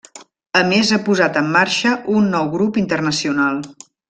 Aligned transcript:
A 0.61 0.63
més 0.69 0.93
ha 0.95 0.99
posat 1.09 1.37
en 1.43 1.51
marxa 1.57 1.93
un 2.17 2.33
nou 2.37 2.51
grup 2.57 2.81
internacional. 2.87 3.63